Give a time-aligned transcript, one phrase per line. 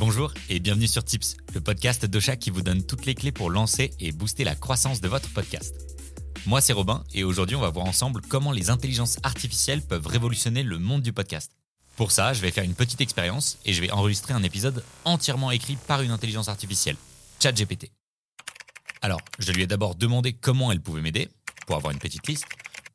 [0.00, 3.50] Bonjour et bienvenue sur Tips, le podcast d'Ocha qui vous donne toutes les clés pour
[3.50, 5.74] lancer et booster la croissance de votre podcast.
[6.46, 10.62] Moi c'est Robin et aujourd'hui on va voir ensemble comment les intelligences artificielles peuvent révolutionner
[10.62, 11.52] le monde du podcast.
[11.96, 15.50] Pour ça, je vais faire une petite expérience et je vais enregistrer un épisode entièrement
[15.50, 16.96] écrit par une intelligence artificielle,
[17.38, 17.90] ChatGPT.
[19.02, 21.28] Alors, je lui ai d'abord demandé comment elle pouvait m'aider,
[21.66, 22.46] pour avoir une petite liste,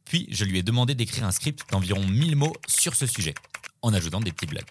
[0.06, 3.36] puis je lui ai demandé d'écrire un script d'environ 1000 mots sur ce sujet,
[3.84, 4.66] en ajoutant des petites blagues.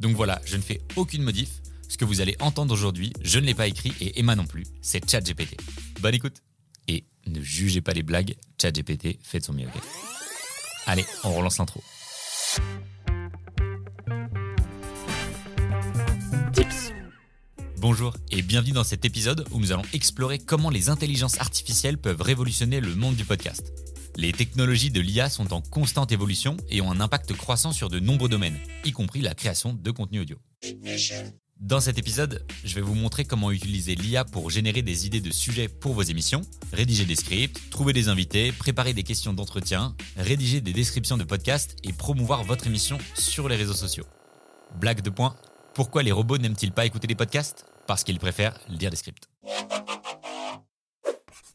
[0.00, 1.60] Donc voilà, je ne fais aucune modif.
[1.88, 4.64] Ce que vous allez entendre aujourd'hui, je ne l'ai pas écrit et Emma non plus,
[4.80, 5.56] c'est ChatGPT.
[6.00, 6.42] Bonne écoute
[6.88, 9.68] Et ne jugez pas les blagues, ChatGPT fait de son mieux,
[10.86, 11.82] Allez, on relance l'intro.
[17.78, 22.22] Bonjour et bienvenue dans cet épisode où nous allons explorer comment les intelligences artificielles peuvent
[22.22, 23.93] révolutionner le monde du podcast.
[24.16, 27.98] Les technologies de l'IA sont en constante évolution et ont un impact croissant sur de
[27.98, 30.36] nombreux domaines, y compris la création de contenu audio.
[31.60, 35.32] Dans cet épisode, je vais vous montrer comment utiliser l'IA pour générer des idées de
[35.32, 40.60] sujets pour vos émissions, rédiger des scripts, trouver des invités, préparer des questions d'entretien, rédiger
[40.60, 44.06] des descriptions de podcasts et promouvoir votre émission sur les réseaux sociaux.
[44.78, 45.36] Blague de point,
[45.74, 47.66] pourquoi les robots n'aiment-ils pas écouter les podcasts?
[47.86, 49.28] Parce qu'ils préfèrent lire des scripts.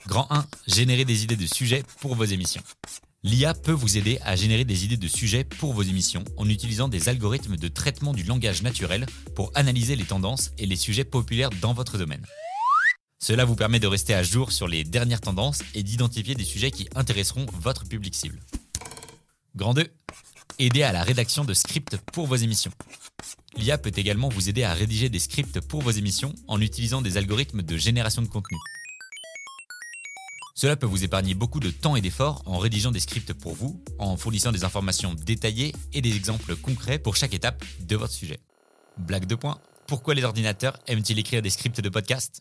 [0.10, 2.64] Grand 1, générer des idées de sujets pour vos émissions.
[3.22, 6.88] L'IA peut vous aider à générer des idées de sujets pour vos émissions en utilisant
[6.88, 11.52] des algorithmes de traitement du langage naturel pour analyser les tendances et les sujets populaires
[11.62, 12.26] dans votre domaine.
[13.22, 16.72] Cela vous permet de rester à jour sur les dernières tendances et d'identifier des sujets
[16.72, 18.40] qui intéresseront votre public cible.
[19.56, 19.86] Grand 2.
[20.58, 22.72] Aider à la rédaction de scripts pour vos émissions.
[23.58, 27.18] L'IA peut également vous aider à rédiger des scripts pour vos émissions en utilisant des
[27.18, 28.58] algorithmes de génération de contenu.
[30.60, 33.82] Cela peut vous épargner beaucoup de temps et d'efforts en rédigeant des scripts pour vous,
[33.98, 38.40] en fournissant des informations détaillées et des exemples concrets pour chaque étape de votre sujet.
[38.98, 42.40] Blague de point, pourquoi les ordinateurs aiment-ils écrire des scripts de podcast?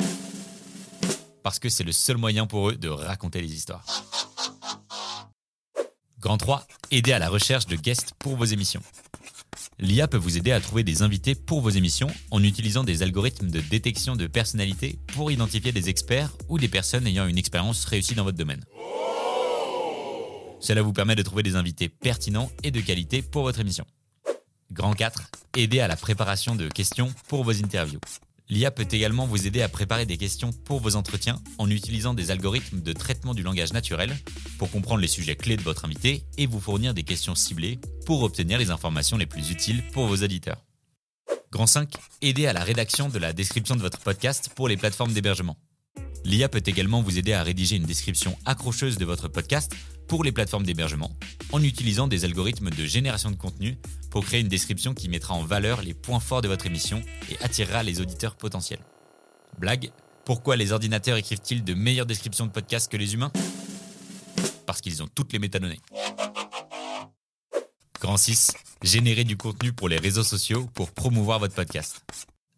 [1.45, 3.85] Parce que c'est le seul moyen pour eux de raconter des histoires.
[6.19, 8.83] Grand 3, aider à la recherche de guests pour vos émissions.
[9.81, 13.49] L'IA peut vous aider à trouver des invités pour vos émissions en utilisant des algorithmes
[13.49, 18.17] de détection de personnalité pour identifier des experts ou des personnes ayant une expérience réussie
[18.17, 18.65] dans votre domaine.
[20.59, 23.85] Cela vous permet de trouver des invités pertinents et de qualité pour votre émission.
[24.73, 25.31] Grand 4.
[25.57, 28.01] Aider à la préparation de questions pour vos interviews.
[28.51, 32.31] L'IA peut également vous aider à préparer des questions pour vos entretiens en utilisant des
[32.31, 34.17] algorithmes de traitement du langage naturel
[34.59, 37.79] pour comprendre les sujets clés de votre invité et vous fournir des questions ciblées
[38.09, 40.65] pour obtenir les informations les plus utiles pour vos auditeurs.
[41.53, 41.93] Grand 5.
[42.23, 45.59] Aider à la rédaction de la description de votre podcast pour les plateformes d'hébergement.
[46.25, 49.77] L'IA peut également vous aider à rédiger une description accrocheuse de votre podcast
[50.07, 51.11] pour les plateformes d'hébergement
[51.53, 53.77] en utilisant des algorithmes de génération de contenu
[54.11, 57.37] pour créer une description qui mettra en valeur les points forts de votre émission et
[57.45, 58.81] attirera les auditeurs potentiels.
[59.59, 59.91] Blague,
[60.25, 63.33] pourquoi les ordinateurs écrivent-ils de meilleures descriptions de podcasts que les humains?
[64.65, 65.81] Parce qu'ils ont toutes les métadonnées.
[68.01, 68.53] Grand 6.
[68.83, 72.05] Générer du contenu pour les réseaux sociaux pour promouvoir votre podcast.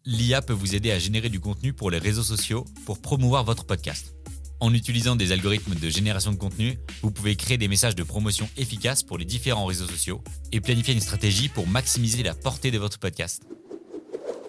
[0.05, 3.65] L'IA peut vous aider à générer du contenu pour les réseaux sociaux pour promouvoir votre
[3.65, 4.13] podcast.
[4.59, 8.47] En utilisant des algorithmes de génération de contenu, vous pouvez créer des messages de promotion
[8.55, 12.77] efficaces pour les différents réseaux sociaux et planifier une stratégie pour maximiser la portée de
[12.77, 13.41] votre podcast.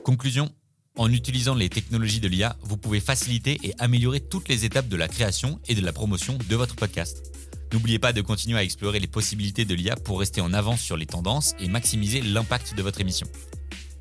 [0.05, 0.53] Conclusion,
[0.99, 4.97] en utilisant les technologies de l'IA, vous pouvez faciliter et améliorer toutes les étapes de
[4.97, 7.33] la création et de la promotion de votre podcast.
[7.73, 10.99] N'oubliez pas de continuer à explorer les possibilités de l'IA pour rester en avance sur
[10.99, 13.27] les tendances et maximiser l'impact de votre émission.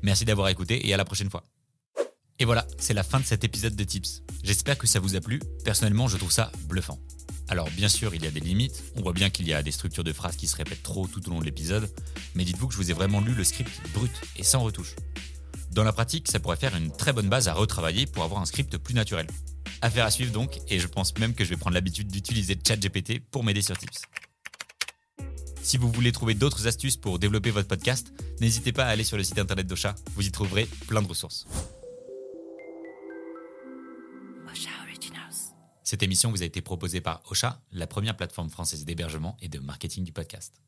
[0.02, 1.44] Merci d'avoir écouté et à la prochaine fois.
[2.38, 4.22] Et voilà, c'est la fin de cet épisode de Tips.
[4.42, 5.40] J'espère que ça vous a plu.
[5.64, 6.98] Personnellement, je trouve ça bluffant.
[7.48, 8.82] Alors bien sûr, il y a des limites.
[8.96, 11.26] On voit bien qu'il y a des structures de phrases qui se répètent trop tout
[11.28, 11.90] au long de l'épisode.
[12.34, 14.96] Mais dites-vous que je vous ai vraiment lu le script brut et sans retouche.
[15.70, 18.46] Dans la pratique, ça pourrait faire une très bonne base à retravailler pour avoir un
[18.46, 19.26] script plus naturel.
[19.84, 23.18] Affaire à suivre donc, et je pense même que je vais prendre l'habitude d'utiliser ChatGPT
[23.18, 24.02] pour m'aider sur Tips.
[25.60, 29.16] Si vous voulez trouver d'autres astuces pour développer votre podcast, n'hésitez pas à aller sur
[29.16, 31.48] le site internet d'Ocha, vous y trouverez plein de ressources.
[35.82, 39.58] Cette émission vous a été proposée par Ocha, la première plateforme française d'hébergement et de
[39.58, 40.62] marketing du podcast.